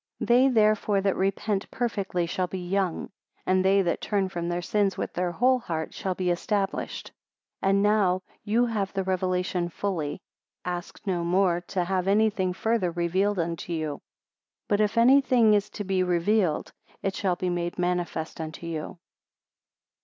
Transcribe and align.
131 0.17 0.51
They 0.51 0.51
therefore 0.59 1.01
that 1.01 1.15
repent 1.15 1.69
perfectly, 1.69 2.25
shall 2.25 2.47
be 2.47 2.57
young; 2.67 3.11
and 3.45 3.63
they 3.63 3.83
that 3.83 4.01
turn 4.01 4.29
from 4.29 4.49
their 4.49 4.59
sins 4.63 4.97
with 4.97 5.13
their 5.13 5.31
whole 5.31 5.59
heart, 5.59 5.93
shall 5.93 6.15
be 6.15 6.31
established. 6.31 7.11
132 7.59 7.69
And 7.69 7.83
now 7.83 8.23
you 8.43 8.65
have 8.65 8.91
the 8.93 9.03
Revelation 9.03 9.69
fully, 9.69 10.19
ask 10.65 10.99
no 11.05 11.23
more 11.23 11.61
to 11.67 11.83
have 11.83 12.07
any 12.07 12.31
thing 12.31 12.51
farther 12.51 12.89
revealed 12.89 13.37
unto 13.37 13.73
you. 13.73 14.01
133 14.69 14.69
But 14.69 14.81
if 14.81 14.97
any 14.97 15.21
thing 15.21 15.53
is 15.53 15.69
to 15.69 15.83
be 15.83 16.01
revealed, 16.01 16.73
it 17.03 17.13
shall 17.13 17.35
be 17.35 17.51
made 17.51 17.77
manifest 17.77 18.41
unto 18.41 18.65
you. 18.65 18.97